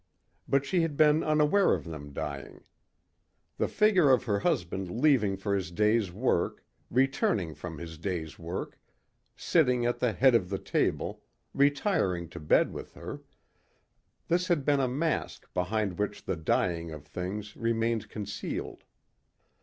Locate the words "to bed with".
12.29-12.95